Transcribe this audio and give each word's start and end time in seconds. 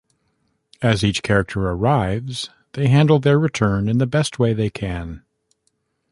As 0.81 1.03
each 1.03 1.21
character 1.21 1.61
arrives, 1.69 2.49
they 2.73 2.87
handle 2.87 3.19
their 3.19 3.37
return 3.37 3.87
in 3.87 3.99
the 3.99 4.07
best 4.07 4.39
way 4.39 4.51
they 4.51 4.71
can. 4.71 5.21